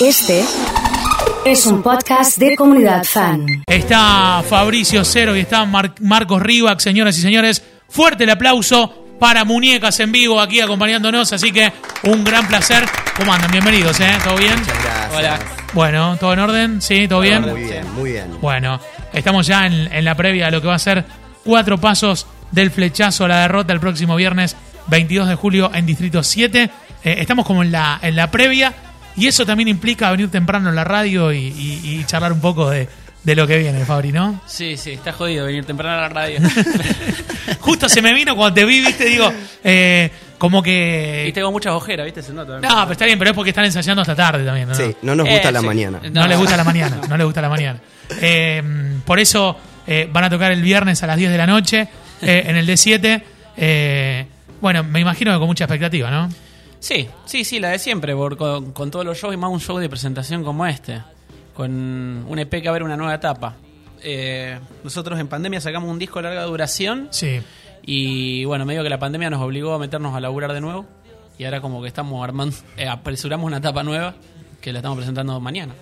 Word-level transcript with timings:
Este 0.00 0.44
es 1.44 1.66
un 1.66 1.82
podcast 1.82 2.38
de 2.38 2.56
comunidad 2.56 3.04
fan. 3.04 3.46
Está 3.66 4.42
Fabricio 4.48 5.04
Cero 5.04 5.36
y 5.36 5.40
está 5.40 5.64
Mar- 5.64 5.94
Marcos 6.00 6.42
Rivac, 6.42 6.80
señoras 6.80 7.16
y 7.18 7.20
señores. 7.22 7.62
Fuerte 7.88 8.24
el 8.24 8.30
aplauso 8.30 9.06
para 9.18 9.44
Muñecas 9.44 10.00
en 10.00 10.12
vivo 10.12 10.40
aquí 10.40 10.60
acompañándonos, 10.60 11.32
así 11.32 11.52
que 11.52 11.72
un 12.04 12.24
gran 12.24 12.46
placer. 12.48 12.84
¿Cómo 13.16 13.32
andan? 13.32 13.50
Bienvenidos, 13.50 13.98
¿eh? 14.00 14.10
¿Todo 14.24 14.36
bien? 14.36 14.54
Gracias. 14.54 15.12
Hola. 15.14 15.38
Bueno, 15.74 16.16
¿todo 16.18 16.32
en 16.32 16.38
orden? 16.38 16.82
¿Sí? 16.82 17.06
¿Todo 17.06 17.20
bien? 17.20 17.42
Muy 17.42 17.62
bien, 17.64 17.92
muy 17.94 18.10
bien. 18.12 18.26
Bueno, 18.40 18.80
estamos 19.12 19.46
ya 19.46 19.66
en, 19.66 19.92
en 19.92 20.04
la 20.04 20.14
previa 20.14 20.46
de 20.46 20.52
lo 20.52 20.60
que 20.62 20.68
va 20.68 20.74
a 20.74 20.78
ser 20.78 21.04
cuatro 21.44 21.78
pasos 21.78 22.26
del 22.50 22.70
flechazo 22.70 23.24
a 23.26 23.28
la 23.28 23.40
derrota 23.42 23.72
el 23.72 23.80
próximo 23.80 24.16
viernes 24.16 24.56
22 24.88 25.28
de 25.28 25.34
julio 25.34 25.70
en 25.74 25.86
Distrito 25.86 26.22
7. 26.22 26.70
Eh, 27.04 27.14
estamos 27.18 27.46
como 27.46 27.62
en 27.62 27.70
la, 27.72 27.98
en 28.02 28.16
la 28.16 28.30
previa 28.30 28.72
y 29.20 29.26
eso 29.28 29.44
también 29.46 29.68
implica 29.68 30.10
venir 30.10 30.30
temprano 30.30 30.68
a 30.70 30.72
la 30.72 30.84
radio 30.84 31.32
y, 31.32 31.38
y- 31.48 31.80
y 32.00 32.04
charlar 32.04 32.32
un 32.32 32.40
poco 32.40 32.70
de, 32.70 32.88
de 33.22 33.34
lo 33.36 33.46
que 33.46 33.58
viene, 33.58 33.84
Fabri, 33.84 34.12
¿no? 34.12 34.40
Sí, 34.46 34.76
sí, 34.76 34.92
está 34.92 35.12
jodido 35.12 35.46
venir 35.46 35.64
temprano 35.64 35.98
a 35.98 36.00
la 36.02 36.08
radio. 36.08 36.38
Justo 37.60 37.88
se 37.88 38.02
me 38.02 38.12
vino 38.14 38.34
cuando 38.36 38.54
te 38.54 38.64
vi, 38.64 38.80
viste, 38.80 39.04
digo, 39.04 39.30
eh, 39.64 40.10
como 40.38 40.62
que... 40.62 41.26
y 41.28 41.32
tengo 41.32 41.52
muchas 41.52 41.72
ojeras, 41.74 42.04
¿viste? 42.06 42.22
Se 42.22 42.32
nota. 42.32 42.60
No, 42.60 42.68
pero 42.82 42.92
está 42.92 43.04
bien, 43.04 43.18
pero 43.18 43.30
es 43.30 43.34
porque 43.36 43.50
están 43.50 43.64
ensayando 43.64 44.02
hasta 44.02 44.14
tarde 44.14 44.44
también, 44.44 44.68
¿no? 44.68 44.74
Sí, 44.74 44.94
no 45.02 45.14
nos 45.14 45.28
gusta 45.28 45.48
Eh, 45.48 45.52
la 45.52 45.60
sí. 45.60 45.66
mañana. 45.66 46.00
No, 46.12 46.26
les 46.26 46.38
gusta 46.38 46.56
la 46.56 46.64
mañana, 46.64 47.00
no 47.08 47.16
les 47.16 47.24
gusta 47.26 47.40
la 47.42 47.48
mañana. 47.48 47.80
Eh, 48.22 48.60
por 49.04 49.20
eso 49.20 49.56
eh, 49.86 50.08
van 50.12 50.24
a 50.24 50.30
tocar 50.30 50.50
el 50.50 50.62
viernes 50.62 51.00
a 51.04 51.06
las 51.06 51.16
10 51.16 51.30
de 51.30 51.38
la 51.38 51.46
noche 51.46 51.86
eh, 52.22 52.42
en 52.44 52.56
el 52.56 52.66
D7. 52.66 53.22
Eh, 53.56 54.26
bueno, 54.60 54.82
me 54.82 54.98
imagino 54.98 55.32
que 55.32 55.38
con 55.38 55.46
mucha 55.46 55.62
expectativa, 55.64 56.10
¿no? 56.10 56.28
Sí, 56.80 57.08
sí, 57.26 57.44
sí, 57.44 57.60
la 57.60 57.68
de 57.70 57.78
siempre, 57.78 58.14
por, 58.16 58.36
con, 58.36 58.72
con 58.72 58.90
todos 58.90 59.04
los 59.04 59.16
shows 59.18 59.34
y 59.34 59.36
más 59.36 59.50
un 59.50 59.60
show 59.60 59.78
de 59.78 59.88
presentación 59.88 60.42
como 60.42 60.66
este. 60.66 61.00
Con 61.54 61.70
un 62.26 62.38
EP 62.38 62.50
que 62.62 62.68
abre 62.68 62.82
una 62.84 62.96
nueva 62.96 63.14
etapa. 63.14 63.54
Eh, 64.02 64.58
nosotros 64.82 65.20
en 65.20 65.28
pandemia 65.28 65.60
sacamos 65.60 65.90
un 65.90 65.98
disco 65.98 66.18
de 66.20 66.22
larga 66.22 66.44
duración 66.44 67.08
Sí. 67.10 67.40
y 67.82 68.44
bueno, 68.46 68.64
medio 68.64 68.82
que 68.82 68.88
la 68.88 68.98
pandemia 68.98 69.28
nos 69.28 69.42
obligó 69.42 69.74
a 69.74 69.78
meternos 69.78 70.14
a 70.16 70.20
laburar 70.20 70.54
de 70.54 70.60
nuevo 70.62 70.86
y 71.38 71.44
ahora 71.44 71.60
como 71.60 71.82
que 71.82 71.88
estamos 71.88 72.24
armando, 72.24 72.56
eh, 72.78 72.88
apresuramos 72.88 73.46
una 73.46 73.58
etapa 73.58 73.82
nueva 73.82 74.14
que 74.62 74.72
la 74.72 74.78
estamos 74.78 74.96
presentando 74.96 75.38
mañana. 75.38 75.74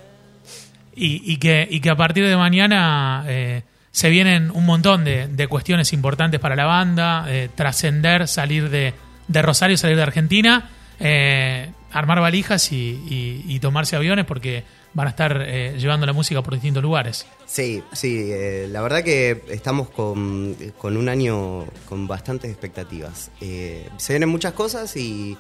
Y, 0.97 1.33
y 1.33 1.37
que, 1.37 1.69
y 1.71 1.79
que 1.81 1.91
a 1.91 1.97
partir 1.97 2.27
de 2.27 2.37
mañana 2.37 3.25
eh, 3.29 3.63
se 3.93 4.09
vienen 4.11 4.51
un 4.51 4.67
montón 4.67 5.05
de, 5.05 5.29
de 5.29 5.47
cuestiones 5.47 5.93
importantes 5.93 6.41
para 6.41 6.57
la 6.57 6.65
banda, 6.65 7.25
eh, 7.29 7.49
trascender, 7.55 8.27
salir 8.27 8.69
de, 8.69 8.95
de 9.29 9.43
Rosario, 9.43 9.77
salir 9.77 9.97
de 9.97 10.03
Argentina, 10.03 10.71
eh, 11.01 11.71
armar 11.93 12.21
valijas 12.21 12.73
y, 12.73 13.45
y- 13.49 13.59
tomarse 13.61 13.97
aviones 13.97 14.25
porque 14.25 14.65
van 14.95 15.07
a 15.07 15.11
estar 15.11 15.43
eh, 15.47 15.75
llevando 15.79 16.07
la 16.07 16.13
música 16.13 16.43
por 16.43 16.55
distintos 16.55 16.83
lugares. 16.83 17.27
Sí, 17.51 17.83
sí, 17.95 18.29
eh, 18.31 18.69
la 18.71 18.83
verdad 18.83 19.03
que 19.03 19.43
estamos 19.49 19.89
con, 19.89 20.55
con 20.77 20.99
un 20.99 21.09
año 21.09 21.65
con 21.89 22.07
bastantes 22.07 22.51
expectativas. 22.51 23.31
Eh, 23.41 23.89
se 23.97 24.13
vienen 24.13 24.29
muchas 24.29 24.53
cosas 24.53 24.95
y 24.99 25.35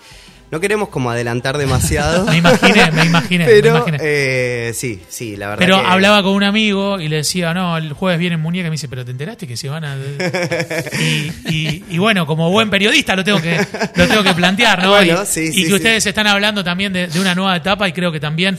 no 0.50 0.58
queremos 0.58 0.88
como 0.88 1.10
adelantar 1.10 1.58
demasiado. 1.58 2.24
Me 2.30 2.38
imaginé, 2.38 2.90
me 2.92 3.04
imaginé, 3.04 3.44
me 3.44 3.50
Pero 3.52 3.76
imaginé. 3.76 3.98
eh, 4.00 4.72
sí, 4.74 5.02
sí, 5.06 5.36
la 5.36 5.48
verdad 5.50 5.58
Pero 5.66 5.82
que- 5.82 5.86
hablaba 5.86 6.22
con 6.22 6.32
un 6.32 6.44
amigo 6.44 6.98
y 6.98 7.08
le 7.08 7.16
decía, 7.16 7.52
no, 7.52 7.76
el 7.76 7.92
jueves 7.92 8.18
viene 8.18 8.38
Muñeca 8.38 8.68
y 8.68 8.70
me 8.70 8.74
dice, 8.76 8.88
pero 8.88 9.04
¿te 9.04 9.10
enteraste 9.10 9.46
que 9.46 9.58
se 9.58 9.68
van 9.68 9.84
a...? 9.84 9.94
y, 11.00 11.30
y- 11.50 11.84
y 11.90 11.98
bueno, 11.98 12.26
como 12.26 12.50
buen 12.50 12.70
periodista 12.70 13.14
lo 13.16 13.22
tengo 13.24 13.42
que, 13.42 13.58
lo 13.96 14.08
tengo 14.08 14.22
que 14.22 14.32
plantear, 14.32 14.82
¿no? 14.82 14.90
Bueno, 14.98 15.24
y, 15.24 15.26
sí, 15.26 15.40
y 15.42 15.52
sí, 15.52 15.60
que 15.64 15.66
sí. 15.68 15.74
ustedes 15.74 16.06
están 16.06 16.26
hablando 16.26 16.64
también 16.64 16.90
de, 16.90 17.06
de 17.08 17.20
una 17.20 17.34
nueva 17.34 17.54
etapa 17.54 17.86
y 17.86 17.92
creo 17.92 18.10
que 18.10 18.18
también... 18.20 18.56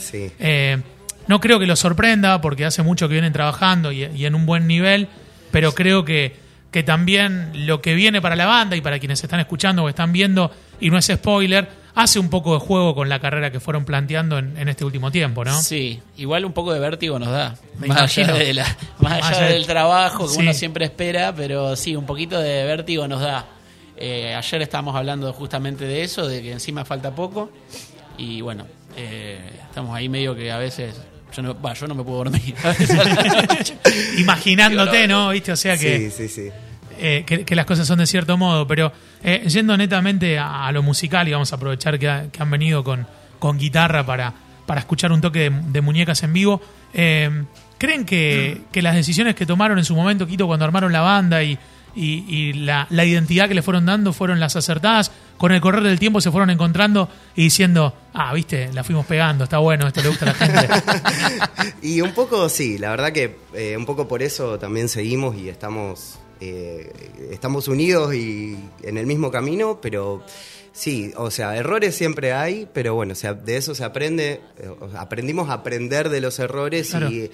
No 1.29 1.39
creo 1.39 1.59
que 1.59 1.65
los 1.67 1.79
sorprenda 1.79 2.41
porque 2.41 2.65
hace 2.65 2.83
mucho 2.83 3.07
que 3.07 3.13
vienen 3.13 3.31
trabajando 3.31 3.91
y, 3.91 4.03
y 4.03 4.25
en 4.25 4.35
un 4.35 4.45
buen 4.45 4.67
nivel, 4.67 5.07
pero 5.51 5.73
creo 5.73 6.03
que, 6.03 6.35
que 6.71 6.83
también 6.83 7.51
lo 7.67 7.81
que 7.81 7.93
viene 7.93 8.21
para 8.21 8.35
la 8.35 8.45
banda 8.47 8.75
y 8.75 8.81
para 8.81 8.99
quienes 8.99 9.23
están 9.23 9.39
escuchando 9.39 9.83
o 9.83 9.89
están 9.89 10.11
viendo, 10.11 10.51
y 10.81 10.89
no 10.89 10.97
es 10.97 11.05
spoiler, 11.05 11.69
hace 11.95 12.17
un 12.19 12.29
poco 12.29 12.53
de 12.53 12.59
juego 12.59 12.95
con 12.95 13.09
la 13.09 13.19
carrera 13.19 13.51
que 13.51 13.59
fueron 13.59 13.85
planteando 13.85 14.37
en, 14.37 14.57
en 14.57 14.69
este 14.69 14.85
último 14.85 15.11
tiempo, 15.11 15.43
¿no? 15.45 15.59
Sí, 15.61 15.99
igual 16.17 16.45
un 16.45 16.53
poco 16.53 16.73
de 16.73 16.79
vértigo 16.79 17.19
nos 17.19 17.29
da. 17.29 17.55
Me 17.77 17.87
más 17.87 18.17
allá, 18.17 18.33
de 18.33 18.53
la- 18.53 18.77
más 18.99 19.23
allá 19.23 19.47
del 19.49 19.65
trabajo 19.65 20.27
que 20.27 20.33
Sí. 20.33 20.39
uno 20.41 20.53
siempre 20.53 20.85
espera, 20.85 21.33
pero 21.35 21.75
sí, 21.75 21.95
un 21.95 22.05
poquito 22.05 22.39
de 22.39 22.63
vértigo 22.65 23.07
nos 23.07 23.21
da. 23.21 23.45
Eh, 23.97 24.33
ayer 24.33 24.61
estábamos 24.61 24.95
hablando 24.95 25.31
justamente 25.33 25.85
de 25.85 26.03
eso, 26.03 26.27
de 26.27 26.41
que 26.41 26.53
encima 26.53 26.85
falta 26.85 27.13
poco. 27.13 27.51
Y 28.17 28.41
bueno, 28.41 28.65
eh, 28.95 29.39
estamos 29.67 29.95
ahí 29.95 30.09
medio 30.09 30.35
que 30.35 30.51
a 30.51 30.57
veces. 30.57 30.95
Yo 31.35 31.41
no, 31.41 31.73
yo 31.73 31.87
no 31.87 31.95
me 31.95 32.03
puedo 32.03 32.17
dormir. 32.23 32.55
Imaginándote, 34.17 35.07
¿no? 35.07 35.29
¿Viste? 35.29 35.51
O 35.51 35.55
sea 35.55 35.77
que... 35.77 36.09
Sí, 36.11 36.27
sí, 36.27 36.27
sí. 36.27 36.49
eh, 36.97 37.23
que, 37.25 37.45
que 37.45 37.55
las 37.55 37.65
cosas 37.65 37.87
son 37.87 37.99
de 37.99 38.07
cierto 38.07 38.37
modo, 38.37 38.67
pero 38.67 38.91
eh, 39.23 39.43
yendo 39.47 39.75
netamente 39.77 40.37
a, 40.37 40.67
a 40.67 40.71
lo 40.71 40.83
musical 40.83 41.27
y 41.27 41.31
vamos 41.31 41.51
a 41.51 41.55
aprovechar 41.55 41.97
que, 41.99 42.09
ha- 42.09 42.25
que 42.31 42.41
han 42.41 42.49
venido 42.51 42.83
con, 42.83 43.05
con 43.39 43.57
guitarra 43.57 44.05
para, 44.05 44.33
para 44.65 44.79
escuchar 44.81 45.11
un 45.11 45.21
toque 45.21 45.49
de, 45.49 45.61
de 45.67 45.81
muñecas 45.81 46.21
en 46.23 46.33
vivo, 46.33 46.61
eh, 46.93 47.43
¿creen 47.77 48.05
que, 48.05 48.61
que 48.71 48.81
las 48.81 48.95
decisiones 48.95 49.35
que 49.35 49.45
tomaron 49.45 49.77
en 49.77 49.85
su 49.85 49.95
momento, 49.95 50.25
Quito, 50.27 50.47
cuando 50.47 50.65
armaron 50.65 50.91
la 50.91 51.01
banda 51.01 51.43
y, 51.43 51.57
y- 52.05 52.53
la 52.53 53.05
identidad 53.05 53.47
que 53.47 53.53
le 53.53 53.61
fueron 53.61 53.85
dando 53.85 54.13
fueron 54.13 54.39
las 54.39 54.55
acertadas? 54.55 55.11
Con 55.37 55.53
el 55.53 55.61
correr 55.61 55.81
del 55.83 55.99
tiempo 55.99 56.19
se 56.19 56.31
fueron 56.31 56.49
encontrando 56.49 57.07
y 57.33 57.43
diciendo, 57.43 57.93
ah, 58.13 58.33
viste, 58.33 58.71
la 58.73 58.83
fuimos 58.83 59.05
pegando, 59.05 59.45
está 59.45 59.57
bueno, 59.59 59.87
esto 59.87 60.01
le 60.01 60.09
gusta 60.09 60.25
a 60.25 60.27
la 60.27 60.33
gente. 60.33 60.69
Y 61.81 62.01
un 62.01 62.11
poco, 62.11 62.49
sí, 62.49 62.77
la 62.77 62.89
verdad 62.89 63.13
que 63.13 63.37
eh, 63.53 63.77
un 63.77 63.85
poco 63.85 64.05
por 64.07 64.21
eso 64.21 64.59
también 64.59 64.89
seguimos 64.89 65.37
y 65.37 65.47
estamos, 65.47 66.19
eh, 66.41 66.91
estamos 67.31 67.69
unidos 67.69 68.13
y 68.13 68.57
en 68.83 68.97
el 68.97 69.05
mismo 69.05 69.31
camino, 69.31 69.79
pero 69.81 70.23
sí, 70.71 71.11
o 71.17 71.31
sea, 71.31 71.55
errores 71.57 71.95
siempre 71.95 72.33
hay, 72.33 72.67
pero 72.73 72.95
bueno, 72.95 73.13
o 73.13 73.15
sea, 73.15 73.33
de 73.33 73.57
eso 73.57 73.75
se 73.75 73.83
aprende, 73.83 74.41
eh, 74.57 74.69
aprendimos 74.97 75.49
a 75.49 75.53
aprender 75.53 76.09
de 76.09 76.21
los 76.21 76.39
errores 76.39 76.89
Claro. 76.91 77.09
y 77.09 77.31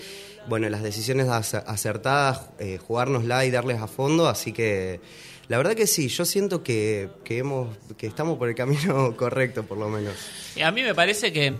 bueno, 0.48 0.70
las 0.70 0.84
decisiones 0.84 1.28
ac- 1.28 1.64
acertadas, 1.66 2.50
eh, 2.60 2.78
jugárnosla 2.86 3.46
y 3.46 3.52
darles 3.52 3.82
a 3.82 3.88
fondo, 3.88 4.28
así 4.28 4.52
que... 4.54 5.00
La 5.48 5.58
verdad 5.58 5.76
que 5.76 5.86
sí, 5.86 6.08
yo 6.08 6.26
siento 6.26 6.64
que, 6.64 7.08
que, 7.24 7.38
hemos, 7.38 7.78
que 8.00 8.08
estamos 8.08 8.40
por 8.40 8.50
el 8.50 8.56
camino 8.56 9.16
correcto, 9.18 9.62
por 9.62 9.78
lo 9.78 9.90
menos. 9.90 10.16
Y 10.56 10.62
a 10.64 10.72
mí 10.72 10.82
me 10.82 10.96
parece 10.96 11.32
que. 11.32 11.54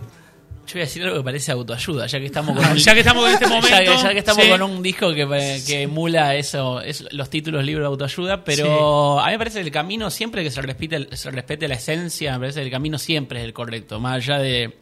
Yo 0.66 0.72
voy 0.72 0.82
a 0.82 0.84
decir 0.84 1.02
algo 1.04 1.18
que 1.18 1.22
parece 1.22 1.52
autoayuda, 1.52 2.06
ya 2.06 2.18
que 2.18 2.26
estamos 2.26 2.56
con 2.60 2.72
un, 2.72 2.76
ya 2.76 2.92
que 2.92 3.00
estamos 3.00 3.28
en 3.28 3.34
este 3.34 3.46
momento. 3.46 3.68
ya, 3.70 3.78
que, 3.78 4.02
ya 4.02 4.12
que 4.12 4.18
estamos 4.18 4.44
sí. 4.44 4.50
con 4.50 4.62
un 4.62 4.82
disco 4.82 5.14
que, 5.14 5.22
eh, 5.22 5.82
emula 5.82 6.34
eso, 6.34 6.80
es, 6.80 7.06
los 7.12 7.30
títulos 7.30 7.64
libros 7.64 7.84
de 7.84 7.86
autoayuda, 7.86 8.44
pero 8.44 9.20
a 9.20 9.26
mí 9.26 9.32
me 9.32 9.38
parece 9.38 9.60
que 9.60 9.66
el 9.66 9.72
camino 9.72 10.10
siempre 10.10 10.42
que 10.42 10.50
se 10.50 10.60
respete, 10.62 11.16
se 11.16 11.30
respete 11.30 11.68
la 11.68 11.76
esencia, 11.76 12.32
me 12.32 12.40
parece 12.40 12.60
que 12.60 12.66
el 12.66 12.72
camino 12.72 12.98
siempre 12.98 13.38
es 13.40 13.44
el 13.44 13.52
correcto, 13.52 14.00
más 14.00 14.16
allá 14.16 14.38
de, 14.38 14.76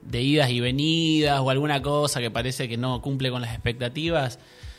de 0.00 0.22
idas 0.22 0.48
y 0.50 0.60
venidas 0.60 1.40
o 1.40 1.50
alguna 1.50 1.82
cosa 1.82 2.20
que 2.20 2.30
parece 2.30 2.66
que 2.66 2.78
no 2.78 3.02
cumple 3.02 3.30
con 3.30 3.42
las 3.42 3.52
expectativas, 3.52 4.38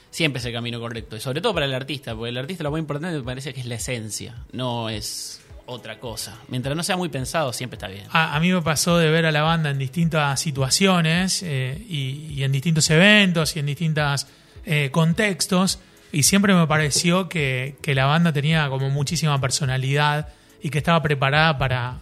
siempre 0.09 0.39
es 0.39 0.45
el 0.45 0.53
camino 0.53 0.79
correcto, 0.79 1.15
y 1.15 1.19
sobre 1.19 1.41
todo 1.41 1.53
para 1.53 1.67
el 1.67 1.73
artista, 1.75 2.15
porque 2.15 2.29
el 2.29 2.38
artista 2.38 2.63
lo 2.63 2.71
más 2.71 2.79
importante 2.79 3.15
me 3.15 3.23
parece 3.23 3.53
que 3.53 3.59
es 3.59 3.67
la 3.67 3.75
esencia, 3.75 4.45
no 4.51 4.89
es 4.89 5.42
otra 5.66 6.00
cosa. 6.00 6.38
Mientras 6.47 6.75
no 6.75 6.84
sea 6.84 6.97
muy 6.97 7.09
pensado, 7.09 7.53
siempre 7.53 7.75
está 7.75 7.88
bien. 7.88 8.06
A, 8.12 8.40
mí 8.40 8.51
me 8.51 8.62
pasó 8.62 8.97
de 8.97 9.09
ver 9.09 9.25
a 9.25 9.31
la 9.31 9.41
banda 9.41 9.69
en 9.69 9.79
distintas 9.79 10.40
situaciones 10.40 11.41
eh, 11.44 11.84
y, 11.88 12.44
en 12.44 12.51
distintos 12.51 12.90
eventos 12.90 13.56
y 13.56 13.59
en 13.59 13.66
distintos 13.66 14.28
contextos 14.91 15.79
y 16.13 16.24
siempre 16.24 16.53
me 16.53 16.68
pareció 16.68 17.28
que, 17.28 17.75
que 17.81 17.96
la 17.96 18.06
banda 18.06 18.31
tenía 18.31 18.69
como 18.69 18.91
muchísima 18.91 19.41
personalidad 19.41 20.29
y 20.62 20.69
que 20.69 20.78
estaba 20.78 21.01
preparada 21.01 21.57
para, 21.57 22.01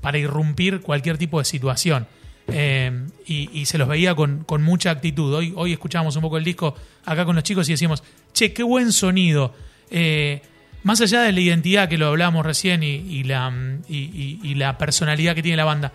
para 0.00 0.18
irrumpir 0.18 0.80
cualquier 0.80 1.16
tipo 1.16 1.38
de 1.38 1.44
situación. 1.44 2.08
Eh, 2.48 3.06
y, 3.24 3.64
se 3.66 3.78
los 3.78 3.86
veía 3.86 4.16
con, 4.16 4.42
con 4.42 4.62
mucha 4.62 4.90
actitud. 4.90 5.32
Hoy, 5.32 5.52
hoy 5.56 5.72
escuchábamos 5.72 6.16
un 6.16 6.22
poco 6.22 6.38
el 6.38 6.44
disco 6.44 6.74
acá 7.04 7.24
con 7.24 7.36
los 7.36 7.44
chicos 7.44 7.68
y 7.68 7.72
decíamos, 7.72 8.02
che, 8.32 8.52
qué 8.52 8.64
buen 8.64 8.92
sonido. 8.92 9.54
Eh, 9.90 10.42
más 10.82 11.00
allá 11.00 11.22
de 11.22 11.32
la 11.32 11.40
identidad 11.40 11.88
que 11.88 11.98
lo 11.98 12.08
hablábamos 12.08 12.44
recién 12.46 12.82
y, 12.82 12.88
y 12.96 13.24
la, 13.24 13.50
mm, 13.50 13.82
y, 13.88 13.96
y- 13.98 14.40
y 14.42 14.54
la 14.54 14.78
personalidad 14.78 15.34
que 15.34 15.42
tiene 15.42 15.56
la 15.56 15.64
banda, 15.64 15.92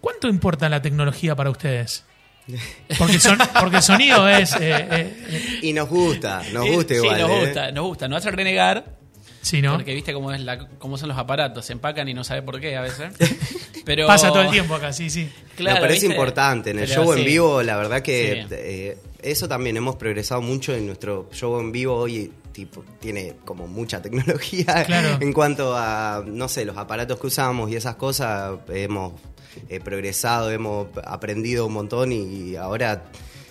¿cuánto 0.00 0.28
importa 0.28 0.68
la 0.68 0.80
tecnología 0.82 1.34
para 1.36 1.50
ustedes? 1.50 2.04
Porque, 2.98 3.18
son, 3.18 3.38
porque 3.58 3.76
el 3.76 3.82
sonido 3.82 4.28
es... 4.28 4.52
eh, 4.56 4.58
eh, 4.60 4.86
eh, 5.30 5.58
Y 5.62 5.72
nos 5.72 5.88
gusta, 5.88 6.42
nos 6.52 6.66
gusta 6.70 6.92
sí, 6.94 7.00
igual. 7.00 7.20
nos 7.22 7.30
¿eh? 7.30 7.40
gusta, 7.40 7.72
nos 7.72 7.84
gusta. 7.86 8.06
Nos 8.08 8.18
hace 8.18 8.30
renegar, 8.32 8.84
sí, 9.40 9.62
¿no? 9.62 9.72
porque 9.76 9.94
viste 9.94 10.12
cómo, 10.12 10.30
es 10.30 10.42
la, 10.42 10.58
cómo 10.78 10.98
son 10.98 11.08
los 11.08 11.16
aparatos, 11.16 11.64
se 11.64 11.72
empacan 11.72 12.06
y 12.06 12.12
no 12.12 12.22
sabe 12.22 12.42
por 12.42 12.60
qué 12.60 12.76
a 12.76 12.82
veces. 12.82 13.14
Pero, 13.86 14.06
Pasa 14.06 14.28
todo 14.28 14.42
el 14.42 14.50
tiempo 14.50 14.74
acá, 14.74 14.92
sí, 14.92 15.08
sí. 15.08 15.26
Claro, 15.56 15.76
Me 15.76 15.80
parece 15.82 16.00
¿viste? 16.06 16.14
importante. 16.14 16.70
En 16.70 16.78
el 16.80 16.86
Pero 16.88 17.02
show 17.04 17.12
en 17.14 17.20
sí. 17.20 17.24
vivo, 17.24 17.62
la 17.62 17.76
verdad 17.76 18.02
que 18.02 18.44
Sí. 18.46 18.54
eh, 18.54 18.98
eso 19.22 19.48
también 19.48 19.78
hemos 19.78 19.96
progresado 19.96 20.42
mucho 20.42 20.74
en 20.74 20.86
nuestro 20.86 21.30
show 21.32 21.58
en 21.60 21.72
vivo 21.72 21.94
hoy. 21.96 22.30
Tipo, 22.54 22.84
tiene 23.00 23.34
como 23.44 23.66
mucha 23.66 24.00
tecnología 24.02 24.84
Claro. 24.86 25.18
en 25.20 25.32
cuanto 25.32 25.76
a, 25.76 26.22
no 26.24 26.48
sé, 26.48 26.64
los 26.64 26.76
aparatos 26.78 27.18
que 27.20 27.26
usamos 27.26 27.68
y 27.70 27.76
esas 27.76 27.96
cosas. 27.96 28.58
Hemos 28.68 29.12
eh, 29.68 29.80
progresado, 29.80 30.50
hemos 30.50 30.86
aprendido 31.04 31.66
un 31.66 31.72
montón 31.74 32.12
y 32.12 32.54
ahora, 32.56 33.04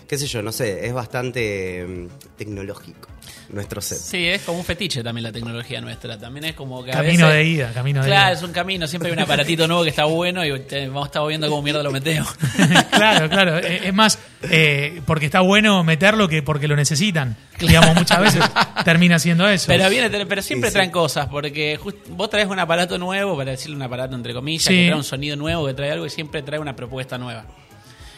qué 0.07 0.17
sé 0.17 0.27
yo, 0.27 0.41
no 0.41 0.51
sé, 0.51 0.85
es 0.85 0.93
bastante 0.93 1.85
mm, 1.87 2.07
tecnológico 2.37 3.07
nuestro 3.49 3.81
set. 3.81 3.97
Sí, 3.99 4.25
es 4.27 4.41
como 4.41 4.57
un 4.59 4.65
fetiche 4.65 5.03
también 5.03 5.23
la 5.23 5.31
tecnología 5.31 5.79
nuestra. 5.79 6.17
También 6.17 6.45
es 6.45 6.53
como 6.55 6.83
que 6.83 6.91
a 6.91 6.95
Camino 6.95 7.27
veces- 7.27 7.33
de 7.33 7.43
ida, 7.45 7.71
camino 7.73 8.01
de 8.01 8.07
Claro, 8.07 8.29
ida. 8.31 8.37
es 8.37 8.43
un 8.43 8.51
camino. 8.51 8.87
Siempre 8.87 9.09
hay 9.11 9.13
un 9.17 9.23
aparatito 9.23 9.67
nuevo 9.67 9.83
que 9.83 9.89
está 9.89 10.05
bueno 10.05 10.43
y 10.45 10.59
te- 10.61 10.87
vamos 10.87 11.03
a 11.03 11.07
estar 11.07 11.27
viendo 11.27 11.47
cómo 11.49 11.61
mierda 11.61 11.83
lo 11.83 11.91
metemos. 11.91 12.33
claro, 12.91 13.29
claro. 13.29 13.57
Eh, 13.59 13.81
Es 13.87 13.93
más, 13.93 14.17
eh, 14.49 15.01
porque 15.05 15.25
está 15.25 15.41
bueno 15.41 15.83
meterlo 15.83 16.27
que 16.27 16.41
porque 16.41 16.67
lo 16.67 16.75
necesitan. 16.75 17.35
Digamos, 17.59 17.95
muchas 17.95 18.19
veces 18.21 18.43
termina 18.83 19.19
siendo 19.19 19.47
eso. 19.47 19.67
Pero 19.67 19.87
viene, 19.89 20.09
pero 20.25 20.41
siempre 20.41 20.69
Sí, 20.69 20.71
sí. 20.71 20.77
traen 20.77 20.89
cosas, 20.91 21.27
porque 21.27 21.77
just- 21.77 22.07
vos 22.09 22.29
traes 22.29 22.47
un 22.47 22.59
aparato 22.59 22.97
nuevo, 22.97 23.37
para 23.37 23.51
decirle 23.51 23.75
un 23.75 23.83
aparato 23.83 24.15
entre 24.15 24.33
comillas, 24.33 24.63
Sí. 24.63 24.73
que 24.73 24.85
trae 24.87 24.97
un 24.97 25.03
sonido 25.03 25.35
nuevo, 25.35 25.67
que 25.67 25.73
trae 25.73 25.91
algo 25.91 26.05
y 26.05 26.09
siempre 26.09 26.41
trae 26.41 26.59
una 26.59 26.75
propuesta 26.75 27.17
nueva. 27.17 27.45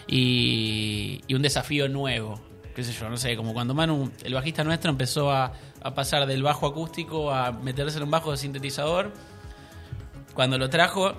Y, 0.08 1.22
y 1.28 1.34
un 1.34 1.42
desafío 1.42 1.88
nuevo. 1.90 2.40
Qué 2.76 2.84
sé 2.84 2.92
yo, 2.94 3.10
no 3.10 3.18
sé, 3.18 3.36
como 3.38 3.54
cuando 3.54 3.74
Manu, 3.74 4.12
el 4.24 4.34
bajista 4.34 4.64
nuestro, 4.64 4.92
empezó 4.92 5.32
a, 5.32 5.54
a 5.82 5.94
pasar 5.96 6.26
del 6.28 6.44
bajo 6.44 6.68
acústico 6.68 7.32
a 7.32 7.52
meterse 7.52 7.98
en 7.98 8.04
un 8.04 8.12
bajo 8.12 8.32
de 8.32 8.38
sintetizador. 8.38 9.12
Cuando 10.34 10.58
lo 10.58 10.70
trajo, 10.70 11.14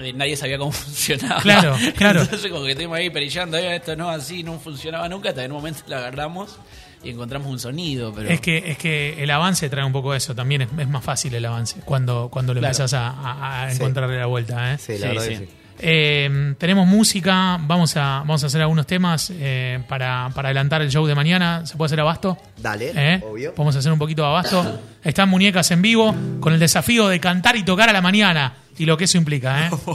eh, 0.00 0.12
nadie 0.12 0.36
sabía 0.36 0.58
cómo 0.58 0.72
funcionaba. 0.72 1.40
Claro, 1.40 1.76
claro. 1.96 2.22
Entonces, 2.22 2.50
como 2.50 2.64
que 2.64 2.70
estuvimos 2.72 2.98
ahí 2.98 3.10
perillando, 3.10 3.56
"Eh, 3.56 3.76
esto 3.76 3.94
no 3.94 4.08
así, 4.10 4.42
no 4.42 4.58
funcionaba 4.58 5.08
nunca, 5.08 5.28
hasta 5.28 5.44
en 5.44 5.52
un 5.52 5.58
momento 5.58 5.82
lo 5.86 5.96
agarramos 5.96 6.58
y 7.04 7.10
encontramos 7.10 7.46
un 7.48 7.60
sonido. 7.60 8.12
Pero... 8.12 8.28
Es 8.28 8.40
que, 8.40 8.58
es 8.72 8.76
que 8.78 9.22
el 9.22 9.30
avance 9.30 9.68
trae 9.70 9.84
un 9.84 9.92
poco 9.92 10.14
eso, 10.16 10.34
también 10.34 10.62
es, 10.62 10.68
es 10.76 10.88
más 10.88 11.04
fácil 11.04 11.32
el 11.34 11.44
avance 11.46 11.80
cuando, 11.84 12.28
cuando 12.28 12.52
le 12.54 12.58
Claro. 12.58 12.72
empezás 12.72 12.94
a, 12.94 13.08
a- 13.10 13.62
a 13.62 13.70
Sí. 13.70 13.76
encontrarle 13.76 14.18
la 14.18 14.26
vuelta. 14.26 14.74
¿eh? 14.74 14.78
Sí, 14.78 14.92
la 14.94 14.98
Sí, 14.98 15.06
verdad 15.06 15.22
sí. 15.22 15.28
que 15.30 15.36
sí. 15.38 15.48
Eh, 15.80 16.54
tenemos 16.58 16.86
música, 16.86 17.58
vamos 17.60 17.96
a, 17.96 18.20
vamos 18.20 18.42
a 18.42 18.46
hacer 18.46 18.60
algunos 18.60 18.86
temas 18.86 19.30
eh, 19.34 19.80
para, 19.88 20.30
para 20.34 20.48
adelantar 20.48 20.82
el 20.82 20.90
show 20.90 21.06
de 21.06 21.14
mañana. 21.14 21.64
¿Se 21.66 21.76
puede 21.76 21.86
hacer 21.86 22.00
abasto? 22.00 22.36
Dale, 22.56 22.92
¿Eh? 22.94 23.22
obvio. 23.24 23.54
Podemos 23.54 23.76
hacer 23.76 23.92
un 23.92 23.98
poquito 23.98 24.22
de 24.22 24.28
abasto. 24.28 24.80
Están 25.02 25.28
muñecas 25.28 25.70
en 25.70 25.82
vivo 25.82 26.14
con 26.40 26.52
el 26.52 26.58
desafío 26.60 27.08
de 27.08 27.20
cantar 27.20 27.56
y 27.56 27.62
tocar 27.64 27.88
a 27.88 27.92
la 27.92 28.00
mañana 28.00 28.54
y 28.78 28.86
lo 28.86 28.96
que 28.96 29.04
eso 29.04 29.18
implica. 29.18 29.66
¿eh? 29.66 29.70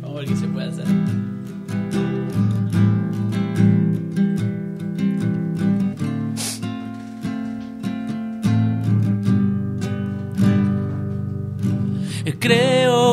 Vamos 0.00 0.16
a 0.16 0.20
ver 0.20 0.24
qué 0.26 0.36
se 0.36 0.46
puede 0.46 0.68
hacer. 0.68 1.21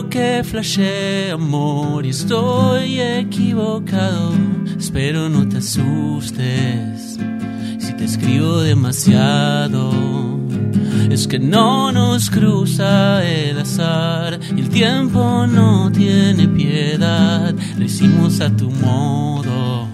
Que 0.07 0.43
flashé 0.43 1.29
amor 1.31 2.05
y 2.05 2.09
estoy 2.09 3.01
equivocado. 3.01 4.31
Espero 4.77 5.29
no 5.29 5.47
te 5.47 5.57
asustes 5.57 7.19
si 7.77 7.93
te 7.93 8.05
escribo 8.05 8.61
demasiado. 8.61 9.91
Es 11.11 11.27
que 11.27 11.37
no 11.37 11.91
nos 11.91 12.29
cruza 12.29 13.23
el 13.23 13.59
azar 13.59 14.39
el 14.57 14.69
tiempo 14.69 15.45
no 15.45 15.91
tiene 15.91 16.47
piedad. 16.47 17.53
Lo 17.77 17.83
hicimos 17.83 18.39
a 18.39 18.49
tu 18.49 18.71
modo 18.71 19.85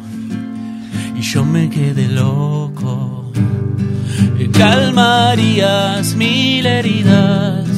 y 1.17 1.21
yo 1.21 1.43
me 1.43 1.69
quedé 1.69 2.07
loco. 2.07 3.31
Calmarías 4.53 6.15
mil 6.15 6.65
heridas 6.65 7.74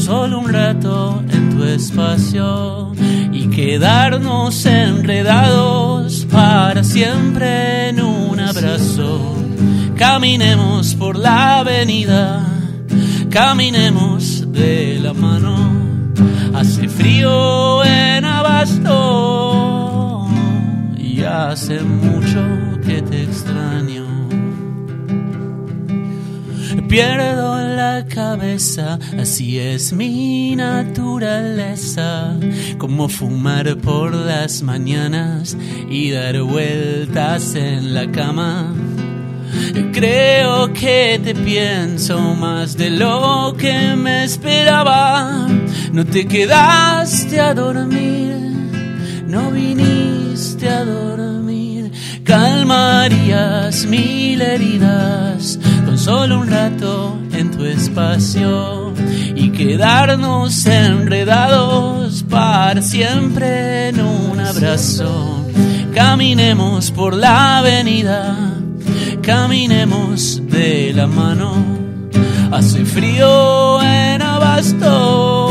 solo 0.00 0.38
un 0.40 0.50
rato 0.50 1.22
en 1.30 1.50
tu 1.50 1.62
espacio 1.62 2.92
y 3.32 3.50
quedarnos 3.50 4.64
enredados 4.64 6.26
para 6.30 6.82
siempre 6.82 7.90
en 7.90 8.00
un 8.00 8.40
abrazo. 8.40 9.36
Caminemos 9.96 10.94
por 10.94 11.18
la 11.18 11.58
avenida, 11.58 12.46
caminemos 13.28 14.50
de 14.50 14.98
la 15.02 15.12
mano. 15.12 15.70
Hace 16.54 16.88
frío 16.88 17.84
en 17.84 18.24
abasto 18.24 19.60
y 20.96 21.22
hace 21.22 21.80
mucho 21.80 22.40
que 22.86 23.02
te 23.02 23.24
extraño. 23.24 24.06
Pierdo 26.88 27.59
la 27.80 28.04
cabeza, 28.04 28.98
así 29.18 29.58
es 29.58 29.94
mi 29.94 30.54
naturaleza, 30.54 32.36
como 32.76 33.08
fumar 33.08 33.74
por 33.78 34.12
las 34.14 34.62
mañanas 34.62 35.56
y 35.88 36.10
dar 36.10 36.42
vueltas 36.42 37.54
en 37.54 37.94
la 37.94 38.06
cama. 38.12 38.74
Creo 39.94 40.70
que 40.74 41.18
te 41.24 41.34
pienso 41.34 42.18
más 42.34 42.76
de 42.76 42.90
lo 42.90 43.54
que 43.56 43.96
me 43.96 44.24
esperaba. 44.24 45.48
No 45.90 46.04
te 46.04 46.26
quedaste 46.26 47.40
a 47.40 47.54
dormir, 47.54 48.34
no 49.26 49.50
viniste 49.52 50.68
a 50.68 50.84
dormir. 50.84 51.90
Calmarías 52.24 53.86
mil 53.86 54.42
heridas 54.42 55.58
con 55.86 55.96
solo 55.96 56.40
un 56.40 56.48
rato 56.48 57.29
y 59.34 59.50
quedarnos 59.50 60.64
enredados 60.66 62.22
para 62.28 62.80
siempre 62.82 63.88
en 63.88 64.00
un 64.00 64.40
abrazo. 64.40 65.44
Caminemos 65.94 66.90
por 66.92 67.14
la 67.14 67.58
avenida, 67.58 68.36
caminemos 69.22 70.40
de 70.46 70.92
la 70.94 71.06
mano. 71.06 71.52
Hace 72.52 72.84
frío 72.84 73.82
en 73.82 74.22
abasto 74.22 75.50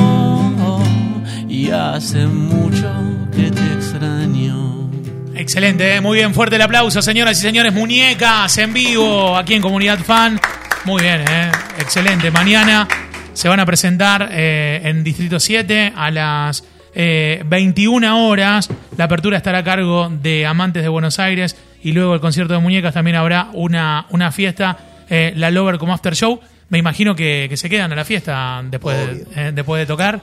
y 1.47 1.69
hace 1.71 2.25
mucho 2.25 2.91
que 3.31 3.51
te 3.51 3.73
extraño. 3.73 4.89
Excelente, 5.35 5.95
¿eh? 5.95 6.01
muy 6.01 6.17
bien, 6.17 6.33
fuerte 6.33 6.55
el 6.55 6.61
aplauso, 6.61 7.01
señoras 7.01 7.37
y 7.39 7.41
señores. 7.41 7.73
Muñecas 7.73 8.57
en 8.57 8.73
vivo 8.73 9.35
aquí 9.35 9.55
en 9.55 9.61
Comunidad 9.61 9.99
Fan. 9.99 10.39
Muy 10.85 11.01
bien, 11.01 11.21
¿eh? 11.29 11.51
excelente. 11.79 12.31
Mañana 12.31 12.87
se 13.33 13.47
van 13.47 13.59
a 13.59 13.65
presentar 13.65 14.29
eh, 14.31 14.81
en 14.83 15.03
Distrito 15.03 15.39
7 15.39 15.93
a 15.95 16.09
las 16.11 16.63
eh, 16.95 17.43
21 17.45 18.27
horas. 18.27 18.69
La 18.97 19.05
apertura 19.05 19.37
estará 19.37 19.59
a 19.59 19.63
cargo 19.63 20.09
de 20.09 20.45
Amantes 20.45 20.81
de 20.83 20.89
Buenos 20.89 21.19
Aires 21.19 21.55
y 21.83 21.91
luego 21.91 22.13
el 22.15 22.19
concierto 22.21 22.53
de 22.53 22.59
muñecas 22.59 22.93
también 22.93 23.17
habrá 23.17 23.49
una, 23.53 24.07
una 24.09 24.31
fiesta, 24.31 24.77
eh, 25.09 25.33
la 25.35 25.51
Lover 25.51 25.77
como 25.77 25.93
After 25.93 26.15
Show. 26.15 26.39
Me 26.69 26.77
imagino 26.77 27.15
que, 27.15 27.47
que 27.49 27.57
se 27.57 27.69
quedan 27.69 27.91
a 27.91 27.95
la 27.95 28.05
fiesta 28.05 28.61
después, 28.63 28.97
de, 28.97 29.25
eh, 29.35 29.51
después 29.53 29.79
de 29.81 29.85
tocar. 29.85 30.21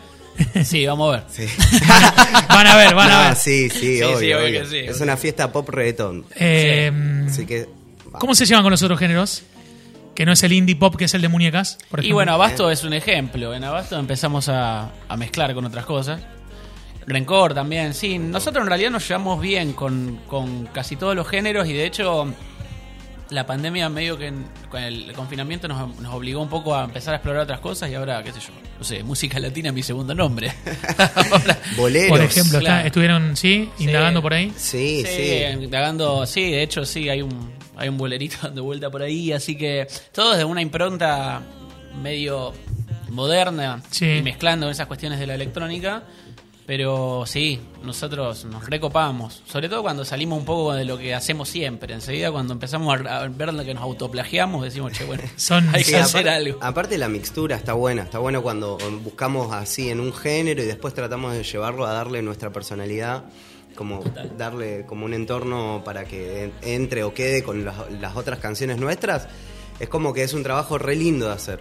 Sí, 0.64 0.84
vamos 0.86 1.14
a 1.14 1.18
ver. 1.18 1.24
Sí. 1.30 1.46
Van 2.48 2.66
a 2.66 2.76
ver, 2.76 2.94
van 2.94 3.10
a 3.10 3.22
ver. 3.28 3.36
Sí, 3.36 3.70
sí, 3.70 3.96
Sí, 3.98 4.02
obvio, 4.02 4.18
sí, 4.18 4.32
obvio 4.32 4.38
obvio. 4.44 4.60
que 4.62 4.66
sí, 4.66 4.76
Es 4.80 5.00
una 5.00 5.16
fiesta 5.16 5.50
pop 5.50 5.66
reggaetón. 5.70 6.26
Eh, 6.34 6.92
Así 7.26 7.46
que. 7.46 7.66
¿Cómo 8.18 8.34
se 8.34 8.44
llevan 8.44 8.62
con 8.62 8.70
los 8.70 8.82
otros 8.82 8.98
géneros? 8.98 9.42
Que 10.16 10.26
no 10.26 10.32
es 10.32 10.42
el 10.42 10.52
indie 10.52 10.74
pop, 10.74 10.96
que 10.96 11.04
es 11.04 11.14
el 11.14 11.22
de 11.22 11.28
muñecas, 11.28 11.78
por 11.90 12.04
Y 12.04 12.10
bueno, 12.10 12.32
Abasto 12.32 12.70
es 12.70 12.82
un 12.84 12.92
ejemplo. 12.94 13.54
En 13.54 13.62
Abasto 13.62 13.98
empezamos 13.98 14.48
a, 14.48 14.90
a 15.08 15.16
mezclar 15.16 15.54
con 15.54 15.64
otras 15.64 15.84
cosas. 15.86 16.20
Rencor 17.06 17.54
también, 17.54 17.94
sí. 17.94 18.18
Nosotros 18.18 18.62
en 18.64 18.68
realidad 18.68 18.90
nos 18.90 19.06
llevamos 19.06 19.40
bien 19.40 19.72
con, 19.74 20.18
con 20.26 20.66
casi 20.66 20.96
todos 20.96 21.14
los 21.14 21.28
géneros 21.28 21.68
y 21.68 21.72
de 21.72 21.86
hecho 21.86 22.26
la 23.30 23.44
pandemia 23.46 23.88
medio 23.88 24.16
que 24.18 24.26
en- 24.28 24.46
con 24.70 24.82
el 24.82 25.12
confinamiento 25.12 25.68
nos, 25.68 25.96
nos 26.00 26.14
obligó 26.14 26.40
un 26.40 26.48
poco 26.48 26.74
a 26.74 26.84
empezar 26.84 27.14
a 27.14 27.16
explorar 27.18 27.42
otras 27.42 27.60
cosas 27.60 27.90
y 27.90 27.94
ahora, 27.94 28.22
qué 28.22 28.32
sé 28.32 28.40
yo, 28.40 28.48
no 28.78 28.84
sé, 28.84 29.02
música 29.02 29.38
latina 29.38 29.68
es 29.68 29.74
mi 29.74 29.82
segundo 29.82 30.14
nombre. 30.14 30.52
Ahora- 31.14 31.58
Boleros. 31.76 32.08
por 32.10 32.20
ejemplo, 32.20 32.58
Claro. 32.60 32.86
estuvieron, 32.86 33.36
sí, 33.36 33.68
Sí. 33.78 33.84
indagando 33.84 34.22
por 34.22 34.32
ahí. 34.34 34.52
Sí, 34.56 35.02
Sí, 35.06 35.12
sí. 35.12 35.42
indagando, 35.64 36.24
sí, 36.26 36.50
de 36.50 36.62
hecho 36.62 36.84
sí, 36.84 37.08
hay 37.08 37.22
un, 37.22 37.50
hay 37.76 37.88
un 37.88 37.98
bolerito 37.98 38.36
dando 38.42 38.64
vuelta 38.64 38.90
por 38.90 39.02
ahí, 39.02 39.32
así 39.32 39.56
que 39.56 39.86
todo 40.12 40.30
desde 40.32 40.44
una 40.44 40.62
impronta 40.62 41.42
medio 42.02 42.52
moderna 43.10 43.82
Sí. 43.90 44.06
y 44.18 44.22
mezclando 44.22 44.68
esas 44.70 44.86
cuestiones 44.86 45.18
de 45.18 45.26
la 45.26 45.34
electrónica, 45.34 46.02
pero 46.66 47.22
sí, 47.26 47.60
nosotros 47.84 48.44
nos 48.46 48.68
recopamos, 48.68 49.40
sobre 49.46 49.68
todo 49.68 49.82
cuando 49.82 50.04
salimos 50.04 50.38
un 50.40 50.44
poco 50.44 50.74
de 50.74 50.84
lo 50.84 50.98
que 50.98 51.14
hacemos 51.14 51.48
siempre, 51.48 51.94
enseguida 51.94 52.32
cuando 52.32 52.52
empezamos 52.54 52.92
a 53.08 53.28
ver 53.28 53.54
lo 53.54 53.64
que 53.64 53.72
nos 53.72 53.84
autoplagiamos, 53.84 54.64
decimos, 54.64 54.92
che, 54.92 55.04
bueno, 55.04 55.22
Son- 55.36 55.68
hay 55.74 55.84
Sí, 55.84 55.92
que 55.92 55.98
hacer 55.98 56.28
algo. 56.28 56.58
aparte 56.60 56.98
la 56.98 57.08
mixtura 57.08 57.54
está 57.54 57.72
buena, 57.74 58.02
está 58.02 58.18
bueno 58.18 58.42
cuando 58.42 58.78
buscamos 59.04 59.52
así 59.54 59.90
en 59.90 60.00
un 60.00 60.12
género 60.12 60.60
y 60.62 60.66
después 60.66 60.92
tratamos 60.92 61.32
de 61.34 61.44
llevarlo 61.44 61.86
a 61.86 61.92
darle 61.92 62.20
nuestra 62.22 62.50
personalidad, 62.52 63.24
como 63.76 64.02
darle 64.36 64.84
como 64.86 65.04
un 65.04 65.14
entorno 65.14 65.82
para 65.84 66.04
que 66.04 66.44
en- 66.44 66.52
entre 66.62 67.04
o 67.04 67.14
quede 67.14 67.44
con 67.44 67.64
las, 67.64 67.76
las 68.00 68.16
otras 68.16 68.40
canciones 68.40 68.78
nuestras. 68.78 69.28
Es 69.78 69.88
como 69.88 70.12
que 70.12 70.22
es 70.24 70.32
un 70.34 70.42
trabajo 70.42 70.78
re 70.78 70.96
lindo 70.96 71.26
de 71.28 71.32
hacer. 71.34 71.60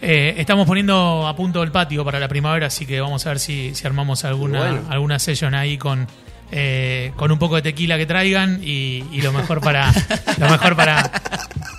Eh, 0.00 0.34
estamos 0.38 0.66
poniendo 0.66 1.28
a 1.28 1.36
punto 1.36 1.62
el 1.62 1.70
patio 1.70 2.04
para 2.04 2.18
la 2.18 2.26
primavera, 2.26 2.66
así 2.66 2.86
que 2.86 3.00
vamos 3.00 3.24
a 3.26 3.28
ver 3.28 3.38
si, 3.38 3.72
si 3.76 3.86
armamos 3.86 4.24
alguna, 4.24 4.58
Bueno. 4.58 4.80
alguna 4.90 5.18
session 5.20 5.54
ahí 5.54 5.78
con, 5.78 6.08
eh, 6.50 7.12
con 7.16 7.30
un 7.30 7.38
poco 7.38 7.54
de 7.54 7.62
tequila 7.62 7.96
que 7.98 8.06
traigan 8.06 8.58
y, 8.64 9.04
y 9.12 9.20
lo 9.20 9.32
mejor 9.32 9.60
para 9.60 9.92
lo 10.38 10.48
mejor 10.50 10.74
para, 10.74 11.08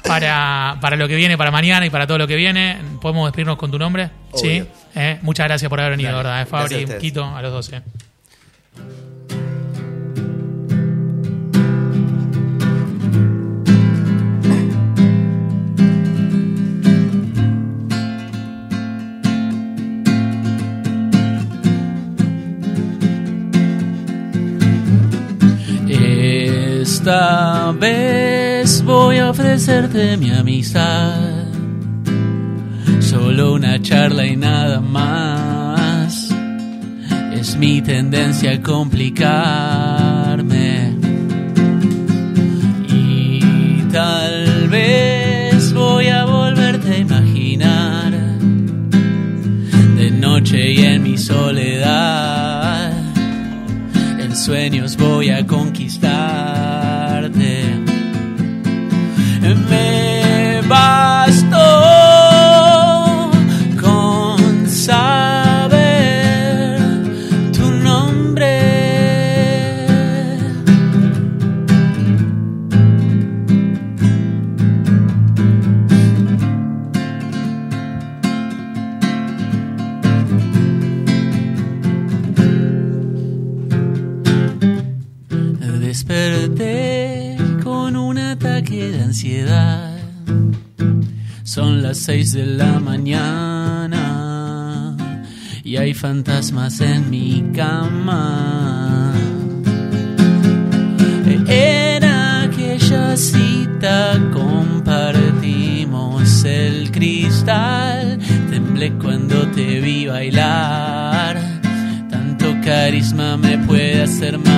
para 0.05 0.77
para 0.79 0.95
lo 0.95 1.07
que 1.09 1.15
viene, 1.15 1.37
para 1.37 1.51
mañana 1.51 1.85
y 1.85 1.89
para 1.89 2.07
todo 2.07 2.17
lo 2.19 2.27
que 2.27 2.35
viene. 2.37 2.77
¿Podemos 3.01 3.27
despedirnos 3.27 3.57
con 3.57 3.71
tu 3.71 3.77
nombre? 3.79 4.09
Obvio. 4.31 4.41
Sí. 4.41 4.67
Eh, 4.95 5.19
muchas 5.21 5.47
gracias 5.47 5.67
por 5.69 5.79
haber 5.81 5.91
venido, 5.91 6.11
Dale. 6.11 6.23
¿verdad? 6.23 6.41
Eh, 6.43 6.45
Fabri. 6.45 6.85
Quito, 7.01 7.25
a 7.25 7.41
los 7.41 7.51
12. 7.51 7.81
Vez 27.83 28.81
voy 28.83 29.17
a 29.17 29.29
ofrecerte 29.29 30.15
mi 30.15 30.31
amistad. 30.31 31.19
Solo 33.01 33.55
una 33.55 33.81
charla 33.81 34.25
y 34.25 34.37
nada 34.37 34.79
más. 34.79 36.33
Es 37.33 37.57
mi 37.57 37.81
tendencia 37.81 38.53
a 38.53 38.61
complicarme. 38.61 39.83
Y 42.87 43.81
tal 43.91 44.69
vez 44.69 45.73
voy 45.73 46.07
a 46.07 46.23
volverte 46.23 46.93
a 46.93 46.97
imaginar. 46.99 48.13
De 49.97 50.09
noche 50.09 50.71
y 50.71 50.85
en 50.85 51.03
mi 51.03 51.17
soledad. 51.17 52.93
En 54.19 54.33
sueños 54.37 54.95
voy 54.95 55.31
a 55.31 55.45
conquistarte. 55.45 55.72
Con 87.63 87.95
un 87.95 88.17
ataque 88.17 88.91
de 88.91 89.01
ansiedad. 89.01 89.97
Son 91.43 91.81
las 91.81 91.99
seis 91.99 92.33
de 92.33 92.45
la 92.45 92.81
mañana 92.81 93.93
y 95.63 95.77
hay 95.77 95.93
fantasmas 95.93 96.81
en 96.81 97.09
mi 97.09 97.49
cama. 97.55 99.13
En 101.47 102.03
aquella 102.03 103.15
cita 103.15 104.19
compartimos 104.33 105.23
el 106.43 106.91
cristal. 106.91 108.19
Temblé 108.49 108.91
cuando 108.95 109.47
te 109.51 109.79
vi 109.79 110.07
bailar. 110.07 111.39
Tanto 112.09 112.53
carisma 112.65 113.37
me 113.37 113.57
puede 113.59 114.01
hacer 114.01 114.37
mal. 114.39 114.52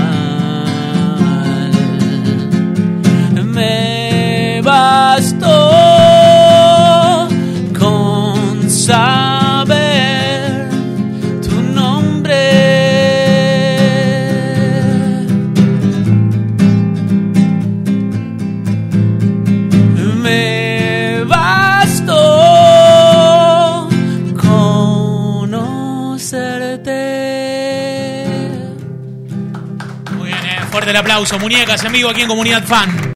El 30.95 30.99
aplauso. 30.99 31.37
Muñecas 31.39 31.83
vivo 31.91 32.09
aquí 32.09 32.21
en 32.21 32.27
Comunidad 32.27 32.63
Fan. 32.63 33.14